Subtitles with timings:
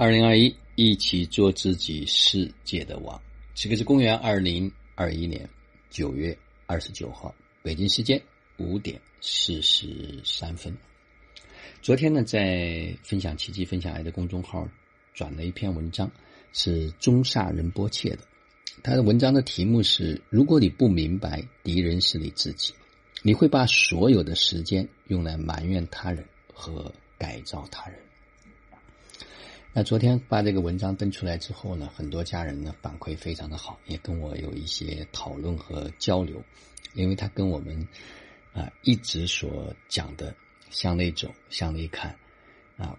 [0.00, 3.20] 二零二一，一起做自己世界的王。
[3.52, 5.50] 这个是公元二零二一年
[5.90, 7.34] 九月二十九号，
[7.64, 8.22] 北京时间
[8.58, 10.72] 五点四十三分。
[11.82, 14.68] 昨天呢，在分享奇迹、分享爱的公众号
[15.14, 16.08] 转了一篇文章，
[16.52, 18.18] 是中萨仁波切的。
[18.84, 22.72] 他的文章的题目是：如果你不明白敌人是你自己，
[23.24, 27.98] 你会把所有的时间用来埋怨他人和改造他人。
[29.78, 36.42] 那昨天把这个文章登出来之后呢，很多家人呢反馈非常的好，也跟我有一些讨论和交流，
[36.94, 37.86] 因为他跟我们
[38.52, 40.34] 啊一直所讲的
[40.68, 42.18] 向内走、向内看
[42.76, 42.98] 啊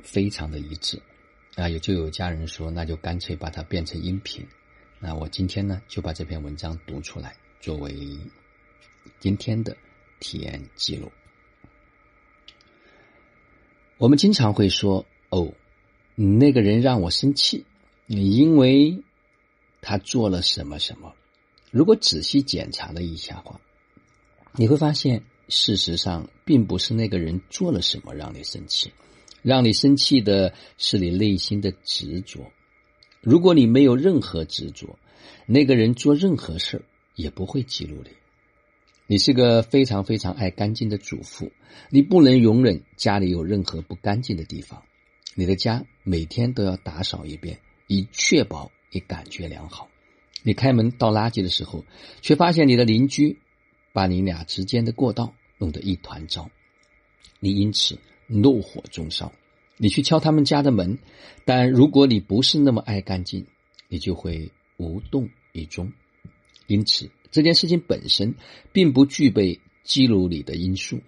[0.00, 1.02] 非常的一致
[1.56, 4.46] 啊，有就有家人说，那就干脆把它变成音频。
[5.00, 8.16] 那我今天呢就把这篇文章读出来，作为
[9.18, 9.76] 今天的
[10.20, 11.10] 体验记录。
[13.98, 15.52] 我们经常会说哦。
[16.14, 17.64] 那个人让我生气，
[18.06, 19.02] 因为
[19.80, 21.12] 他做了什么什么。
[21.70, 23.60] 如果仔细检查了一下话，
[24.52, 28.92] 你会发现，事实上并不是那个人做了什么让你生气，
[29.42, 32.52] 让你生气的是你内心的执着。
[33.20, 34.96] 如果你没有任何执着，
[35.46, 36.84] 那个人做任何事
[37.16, 38.10] 也不会记录你。
[39.06, 41.50] 你是个非常非常爱干净的主妇，
[41.90, 44.82] 你不能容忍家里有任何不干净的地方。
[45.34, 49.88] 你的家每天都要打扫一遍，以确保你感觉良好。
[50.42, 51.84] 你开门倒垃圾的时候，
[52.20, 53.38] 却发现你的邻居
[53.92, 56.50] 把你俩之间的过道弄得一团糟，
[57.40, 59.32] 你因此怒火中烧。
[59.76, 60.98] 你去敲他们家的门，
[61.44, 63.46] 但如果你不是那么爱干净，
[63.88, 65.92] 你就会无动于衷。
[66.68, 68.36] 因此，这件事情本身
[68.72, 71.00] 并不具备记录你的因素。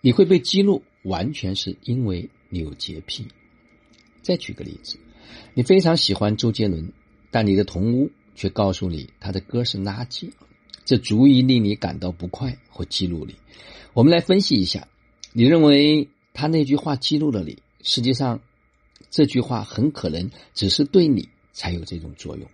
[0.00, 3.26] 你会被记录，完全是因为你有洁癖。
[4.22, 4.98] 再举个例子，
[5.54, 6.92] 你非常喜欢周杰伦，
[7.30, 10.30] 但你的同屋却告诉你他的歌是垃圾，
[10.84, 13.34] 这足以令你感到不快或激怒你。
[13.92, 14.88] 我们来分析一下，
[15.32, 18.40] 你认为他那句话激怒了你，实际上
[19.10, 22.48] 这句话很可能只是对你才有这种作用。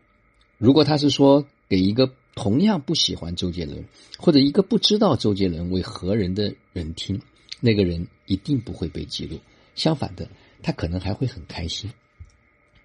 [0.58, 3.84] 如果他是说给一个同样不喜欢周杰伦
[4.18, 7.20] 或者一个不知道周杰伦为何人的人听，
[7.60, 9.38] 那个人一定不会被激怒。
[9.74, 10.28] 相反的。
[10.66, 11.92] 他可能还会很开心，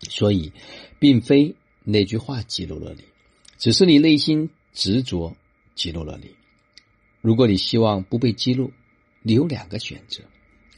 [0.08, 0.54] 所以，
[1.00, 3.04] 并非那句话激怒了你，
[3.58, 5.36] 只是你内心执着
[5.74, 6.30] 激怒了你。
[7.22, 8.72] 如果你希望不被激怒，
[9.24, 10.22] 你有两个选择：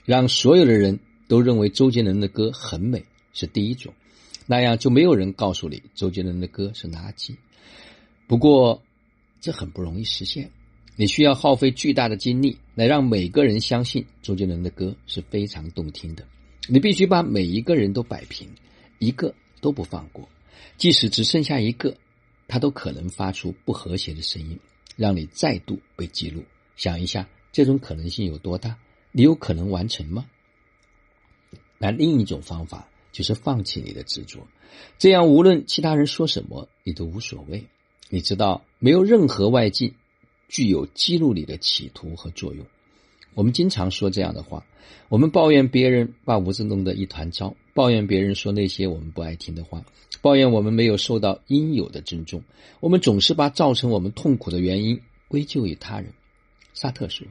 [0.05, 0.97] 让所有的人
[1.27, 3.03] 都认为周杰伦的歌很美
[3.33, 3.93] 是第一种，
[4.45, 7.35] 那样就没有人告诉你周杰伦的歌是垃圾。
[8.27, 8.81] 不过，
[9.41, 10.49] 这很不容易实现，
[10.95, 16.25] 你需要耗费巨大的精力来让每个人相信周杰伦的歌是非常动听的。
[16.67, 18.47] 你必须把每一个人都摆平，
[18.99, 20.27] 一个都不放过。
[20.77, 21.95] 即使只剩下一个，
[22.47, 24.59] 他都可能发出不和谐的声音，
[24.95, 26.43] 让你再度被激怒。
[26.75, 28.77] 想一下，这种可能性有多大？
[29.11, 30.25] 你有可能完成吗？
[31.77, 34.47] 那另一种方法就是放弃你的执着，
[34.97, 37.65] 这样无论其他人说什么，你都无所谓。
[38.09, 39.93] 你知道，没有任何外境
[40.47, 42.65] 具有激怒你的企图和作用。
[43.35, 44.65] 我们经常说这样的话，
[45.09, 49.85] 我们抱怨别人把屋子弄得一团糟，抱怨别人说那些我们不爱听的话，
[50.21, 52.43] 抱怨我们没有受到应有的尊重。
[52.79, 56.11] 我们总是把造成我们痛苦的原因归咎于他人。
[56.73, 57.27] 萨特说：“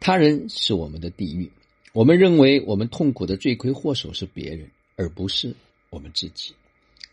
[0.00, 1.50] 他人是我们的地狱。”
[1.92, 5.56] 我们认为我们痛苦的罪魁祸首是别人，而不是
[5.90, 6.54] 我们自己。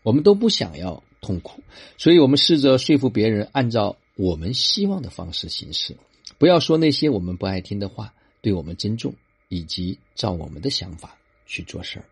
[0.04, 1.62] 我们都不想要痛苦，
[1.96, 5.96] 所以我们试着说服别人按照我们希望的方式行事，
[6.38, 8.14] 不要说那些我们不爱听的话。
[8.48, 9.14] 对我们尊重，
[9.50, 12.04] 以及照我们的想法去做事儿，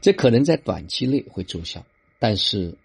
[0.00, 1.86] 这可能在短期内会奏效，
[2.18, 2.76] 但是，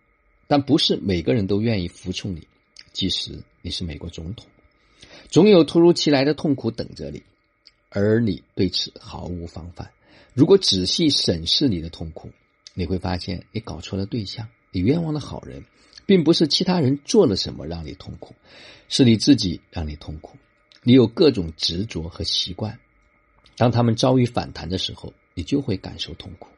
[0.45, 2.47] 但不是每个人都愿意服从你。
[2.91, 4.45] 即使你是美国总统，
[5.31, 7.23] 总有突如其来的痛苦等着你，
[7.89, 9.89] 而你对此毫无防范。
[10.35, 12.29] 如果仔细审视你的痛苦，
[12.75, 15.63] 你会发现你搞错了对象，你冤枉了好人，
[16.05, 18.35] 并不是其他人做了什么让你痛苦，
[18.89, 20.37] 是你自己让你痛苦。
[20.83, 22.77] 你有各种执着和习惯，
[23.57, 26.49] 当他们遭遇反弹的时候，你就会感受痛苦。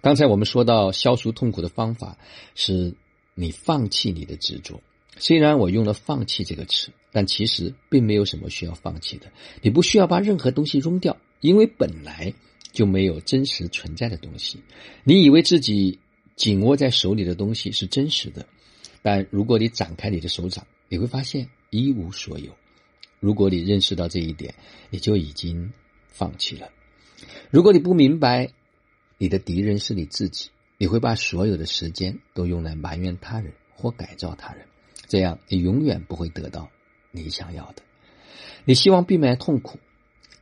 [0.00, 2.16] 刚才我们说到消除痛苦的方法
[2.54, 2.94] 是
[3.34, 4.80] 你放弃你的执着。
[5.16, 9.32] 虽然我用了“放弃”这个词，但其实并没有什么需要放弃的。
[9.62, 12.34] 你不需要把任何东西扔掉，因为本来
[12.72, 14.58] 就没有真实存在的东西。
[15.04, 15.98] 你以为自己
[16.34, 18.44] 紧握在手里的东西是真实的，
[19.02, 22.52] 但如果你展开你的手掌，你会发现一无所有。
[23.24, 24.54] 如果你认识到这一点，
[24.90, 25.72] 你就已经
[26.08, 26.68] 放弃了。
[27.50, 28.50] 如果你不明白，
[29.16, 34.66] 你的敌人是你自己，你会把所有的时间都用来埋怨他人或改造他人，
[35.06, 36.68] 这样你永远不会得到
[37.12, 37.82] 你想要的。
[38.66, 39.78] 你希望避免痛苦，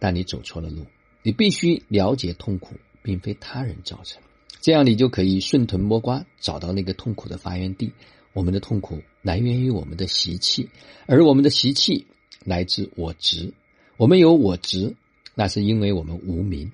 [0.00, 0.84] 但你走错了路。
[1.22, 4.20] 你必须了解痛苦并非他人造成，
[4.60, 7.92] 这样你就可以顺藤摸瓜找到那个痛苦的发源地。
[8.32, 10.68] 我们的痛苦来源于我们的习气，
[11.06, 12.06] 而我们的习气
[12.44, 13.52] 来自我执。
[13.96, 14.94] 我们有我执，
[15.34, 16.70] 那是因为我们无名。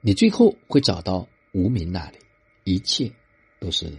[0.00, 2.18] 你最后会找到无名那里，
[2.64, 3.10] 一切
[3.58, 3.92] 都是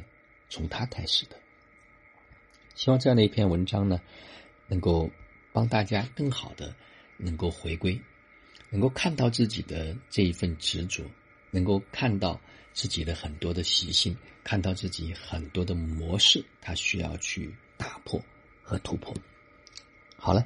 [0.49, 1.35] 从他开始的。
[2.75, 4.01] 希望这样的一篇文章呢，
[4.67, 5.09] 能够
[5.51, 6.75] 帮大家更好的
[7.17, 7.99] 能够回归。
[8.69, 11.03] 能够看到自己的这一份执着，
[11.51, 12.39] 能够看到
[12.71, 14.15] 自己的很多的习性，
[14.45, 18.21] 看到自己很多的模式，他需要去打破
[18.63, 19.13] 和突破。
[20.15, 20.45] 好了，